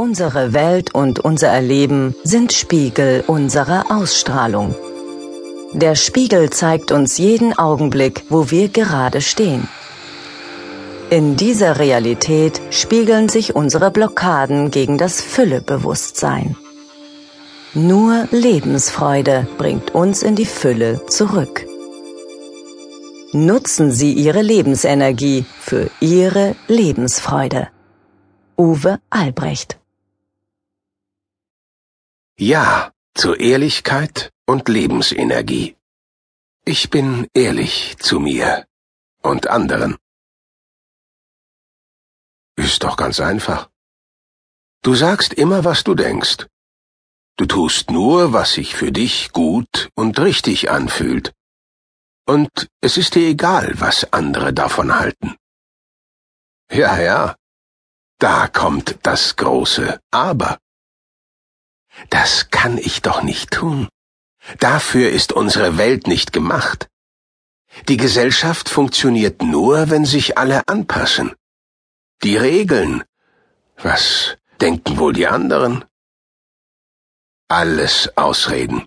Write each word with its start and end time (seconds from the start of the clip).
Unsere 0.00 0.54
Welt 0.54 0.94
und 0.94 1.20
unser 1.20 1.48
Erleben 1.48 2.14
sind 2.24 2.54
Spiegel 2.54 3.22
unserer 3.26 3.94
Ausstrahlung. 3.94 4.74
Der 5.74 5.94
Spiegel 5.94 6.48
zeigt 6.48 6.90
uns 6.90 7.18
jeden 7.18 7.52
Augenblick, 7.58 8.24
wo 8.30 8.50
wir 8.50 8.68
gerade 8.68 9.20
stehen. 9.20 9.68
In 11.10 11.36
dieser 11.36 11.78
Realität 11.78 12.62
spiegeln 12.70 13.28
sich 13.28 13.54
unsere 13.54 13.90
Blockaden 13.90 14.70
gegen 14.70 14.96
das 14.96 15.20
Füllebewusstsein. 15.20 16.56
Nur 17.74 18.26
Lebensfreude 18.30 19.46
bringt 19.58 19.94
uns 19.94 20.22
in 20.22 20.34
die 20.34 20.46
Fülle 20.46 21.04
zurück. 21.08 21.66
Nutzen 23.32 23.92
Sie 23.92 24.14
Ihre 24.14 24.40
Lebensenergie 24.40 25.44
für 25.60 25.90
Ihre 26.00 26.56
Lebensfreude. 26.68 27.68
Uwe 28.56 28.98
Albrecht 29.10 29.80
Ja 32.42 32.94
zur 33.12 33.38
Ehrlichkeit 33.38 34.32
und 34.46 34.66
Lebensenergie. 34.70 35.76
Ich 36.64 36.88
bin 36.88 37.28
ehrlich 37.34 37.98
zu 37.98 38.18
mir 38.18 38.66
und 39.20 39.48
anderen. 39.48 39.98
Ist 42.56 42.82
doch 42.82 42.96
ganz 42.96 43.20
einfach. 43.20 43.68
Du 44.80 44.94
sagst 44.94 45.34
immer, 45.34 45.66
was 45.66 45.84
du 45.84 45.94
denkst. 45.94 46.46
Du 47.36 47.44
tust 47.44 47.90
nur, 47.90 48.32
was 48.32 48.54
sich 48.54 48.74
für 48.74 48.90
dich 48.90 49.32
gut 49.32 49.90
und 49.94 50.18
richtig 50.18 50.70
anfühlt. 50.70 51.34
Und 52.24 52.70
es 52.80 52.96
ist 52.96 53.16
dir 53.16 53.28
egal, 53.28 53.74
was 53.80 54.14
andere 54.14 54.54
davon 54.54 54.98
halten. 54.98 55.36
Ja, 56.72 56.98
ja, 56.98 57.36
da 58.18 58.48
kommt 58.48 58.98
das 59.02 59.36
große 59.36 60.00
Aber. 60.10 60.58
Das 62.08 62.50
kann 62.50 62.78
ich 62.78 63.02
doch 63.02 63.22
nicht 63.22 63.50
tun. 63.50 63.88
Dafür 64.58 65.10
ist 65.10 65.32
unsere 65.32 65.76
Welt 65.76 66.06
nicht 66.06 66.32
gemacht. 66.32 66.88
Die 67.88 67.96
Gesellschaft 67.96 68.68
funktioniert 68.68 69.42
nur, 69.42 69.90
wenn 69.90 70.04
sich 70.04 70.38
alle 70.38 70.66
anpassen. 70.66 71.34
Die 72.22 72.36
Regeln. 72.36 73.04
Was 73.76 74.36
denken 74.60 74.98
wohl 74.98 75.12
die 75.12 75.26
anderen? 75.26 75.84
Alles 77.48 78.16
Ausreden. 78.16 78.86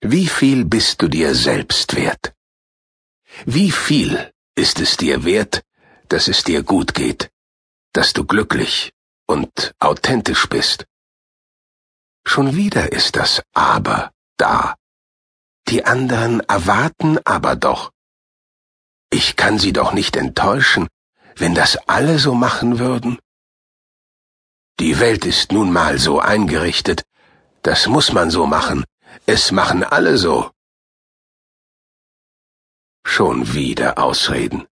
Wie 0.00 0.26
viel 0.26 0.64
bist 0.64 1.02
du 1.02 1.08
dir 1.08 1.34
selbst 1.34 1.96
wert? 1.96 2.32
Wie 3.44 3.70
viel 3.70 4.32
ist 4.54 4.80
es 4.80 4.96
dir 4.96 5.24
wert, 5.24 5.62
dass 6.08 6.28
es 6.28 6.44
dir 6.44 6.62
gut 6.62 6.94
geht, 6.94 7.30
dass 7.92 8.12
du 8.12 8.24
glücklich 8.24 8.92
und 9.26 9.74
authentisch 9.80 10.48
bist? 10.48 10.86
Schon 12.28 12.54
wieder 12.54 12.92
ist 12.92 13.16
das 13.16 13.42
Aber 13.54 14.12
da. 14.36 14.74
Die 15.68 15.86
anderen 15.86 16.40
erwarten 16.40 17.18
aber 17.24 17.56
doch. 17.56 17.90
Ich 19.10 19.34
kann 19.36 19.58
sie 19.58 19.72
doch 19.72 19.94
nicht 19.94 20.14
enttäuschen, 20.14 20.88
wenn 21.36 21.54
das 21.54 21.78
alle 21.88 22.18
so 22.18 22.34
machen 22.34 22.78
würden. 22.78 23.18
Die 24.78 25.00
Welt 25.00 25.24
ist 25.24 25.52
nun 25.52 25.72
mal 25.72 25.98
so 25.98 26.20
eingerichtet, 26.20 27.06
das 27.62 27.86
muss 27.86 28.12
man 28.12 28.30
so 28.30 28.44
machen, 28.44 28.84
es 29.24 29.50
machen 29.50 29.82
alle 29.82 30.18
so. 30.18 30.50
Schon 33.06 33.54
wieder 33.54 33.96
Ausreden. 33.96 34.66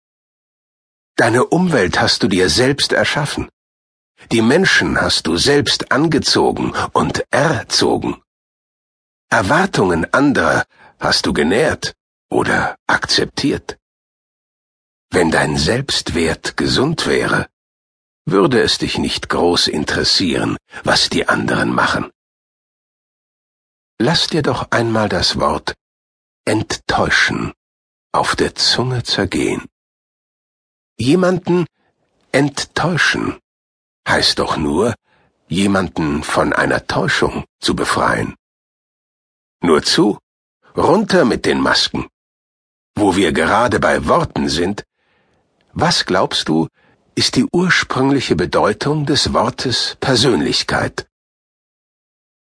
Deine 1.16 1.46
Umwelt 1.46 1.98
hast 1.98 2.22
du 2.22 2.28
dir 2.28 2.50
selbst 2.50 2.92
erschaffen. 2.92 3.48
Die 4.33 4.42
Menschen 4.42 5.00
hast 5.00 5.27
du 5.27 5.36
selbst 5.36 5.92
angezogen 5.92 6.72
und 6.92 7.25
erzogen. 7.31 8.22
Erwartungen 9.28 10.12
anderer 10.12 10.64
hast 10.98 11.27
du 11.27 11.33
genährt 11.33 11.95
oder 12.31 12.76
akzeptiert. 12.87 13.78
Wenn 15.10 15.31
dein 15.31 15.56
Selbstwert 15.56 16.56
gesund 16.56 17.06
wäre, 17.06 17.49
würde 18.25 18.60
es 18.60 18.78
dich 18.78 18.99
nicht 18.99 19.28
groß 19.28 19.69
interessieren, 19.69 20.56
was 20.82 21.09
die 21.09 21.28
anderen 21.28 21.72
machen. 21.72 22.10
Lass 23.99 24.26
dir 24.26 24.43
doch 24.43 24.71
einmal 24.71 25.09
das 25.09 25.38
Wort 25.38 25.75
enttäuschen 26.44 27.53
auf 28.12 28.37
der 28.37 28.55
Zunge 28.55 29.03
zergehen. 29.03 29.66
Jemanden 30.99 31.66
enttäuschen 32.32 33.38
heißt 34.06 34.39
doch 34.39 34.56
nur, 34.56 34.94
jemanden 35.49 36.22
von 36.22 36.53
einer 36.53 36.87
Täuschung 36.87 37.44
zu 37.61 37.75
befreien. 37.75 38.34
Nur 39.61 39.83
zu, 39.83 40.19
runter 40.77 41.25
mit 41.25 41.47
den 41.47 41.61
Masken. 41.61 42.06
Wo 42.94 43.17
wir 43.17 43.33
gerade 43.33 43.81
bei 43.81 44.06
Worten 44.06 44.49
sind, 44.49 44.84
was 45.72 46.06
glaubst 46.06 46.49
du, 46.49 46.69
ist 47.15 47.37
die 47.37 47.47
ursprüngliche 47.53 48.37
Bedeutung 48.37 49.06
des 49.06 49.33
Wortes 49.33 49.97
Persönlichkeit? 50.00 51.06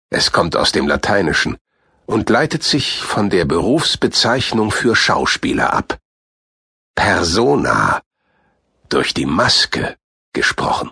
Es 0.09 0.31
kommt 0.31 0.55
aus 0.55 0.71
dem 0.71 0.87
Lateinischen 0.87 1.57
und 2.05 2.29
leitet 2.29 2.63
sich 2.63 3.01
von 3.01 3.29
der 3.29 3.45
Berufsbezeichnung 3.45 4.71
für 4.71 4.95
Schauspieler 4.95 5.73
ab. 5.73 5.97
Persona, 6.95 8.01
durch 8.89 9.13
die 9.13 9.25
Maske 9.25 9.95
gesprochen. 10.33 10.91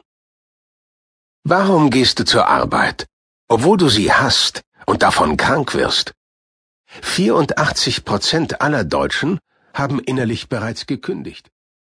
Warum 1.52 1.90
gehst 1.90 2.20
du 2.20 2.26
zur 2.26 2.46
Arbeit, 2.46 3.08
obwohl 3.48 3.76
du 3.76 3.90
sie 3.90 4.14
hast 4.14 4.62
und 4.86 5.02
davon 5.02 5.36
krank 5.36 5.74
wirst? 5.74 6.12
84 7.02 8.06
Prozent 8.06 8.62
aller 8.62 8.84
Deutschen 8.84 9.40
haben 9.74 10.00
innerlich 10.00 10.48
bereits 10.48 10.86
gekündigt. 10.86 11.50